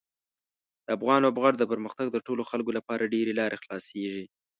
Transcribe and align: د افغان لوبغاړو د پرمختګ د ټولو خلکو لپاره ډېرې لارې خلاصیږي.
د 0.85 0.87
افغان 0.97 1.19
لوبغاړو 1.21 1.59
د 1.59 1.63
پرمختګ 1.71 2.07
د 2.11 2.17
ټولو 2.25 2.43
خلکو 2.51 2.71
لپاره 2.77 3.11
ډېرې 3.13 3.33
لارې 3.39 3.61
خلاصیږي. 3.63 4.25